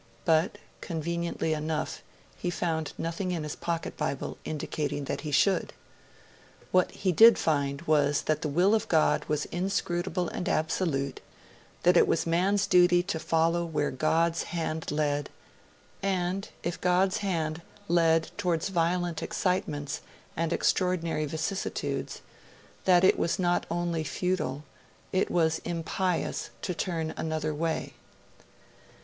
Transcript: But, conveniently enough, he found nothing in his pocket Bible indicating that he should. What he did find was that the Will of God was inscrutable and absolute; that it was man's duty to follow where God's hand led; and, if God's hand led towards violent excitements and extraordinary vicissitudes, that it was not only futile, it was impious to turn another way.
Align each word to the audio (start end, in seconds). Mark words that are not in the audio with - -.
But, 0.25 0.57
conveniently 0.81 1.53
enough, 1.53 2.01
he 2.35 2.49
found 2.49 2.93
nothing 2.97 3.31
in 3.31 3.43
his 3.43 3.55
pocket 3.55 3.95
Bible 3.97 4.39
indicating 4.43 5.03
that 5.03 5.21
he 5.21 5.29
should. 5.31 5.73
What 6.71 6.89
he 6.89 7.11
did 7.11 7.37
find 7.37 7.83
was 7.83 8.23
that 8.23 8.41
the 8.41 8.47
Will 8.49 8.73
of 8.73 8.87
God 8.87 9.23
was 9.25 9.45
inscrutable 9.51 10.27
and 10.29 10.49
absolute; 10.49 11.19
that 11.83 11.95
it 11.95 12.07
was 12.07 12.25
man's 12.25 12.65
duty 12.65 13.03
to 13.03 13.19
follow 13.19 13.63
where 13.63 13.91
God's 13.91 14.41
hand 14.49 14.89
led; 14.89 15.29
and, 16.01 16.49
if 16.63 16.81
God's 16.81 17.17
hand 17.17 17.61
led 17.87 18.31
towards 18.39 18.69
violent 18.69 19.21
excitements 19.21 20.01
and 20.35 20.51
extraordinary 20.51 21.27
vicissitudes, 21.27 22.21
that 22.85 23.03
it 23.03 23.19
was 23.19 23.37
not 23.37 23.67
only 23.69 24.03
futile, 24.03 24.63
it 25.11 25.29
was 25.29 25.59
impious 25.63 26.49
to 26.63 26.73
turn 26.73 27.13
another 27.17 27.53
way. 27.53 27.93